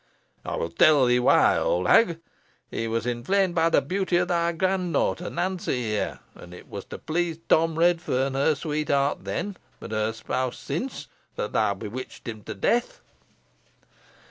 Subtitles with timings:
[0.43, 2.23] "I will tell thee why, old hag," cried Nicholas;
[2.71, 6.85] "he was inflamed by the beauty of thy grand daughter Nancy here, and it was
[6.85, 12.41] to please Tom Redferne, her sweetheart then, but her spouse since, that thou bewitchedst him
[12.45, 13.01] to death."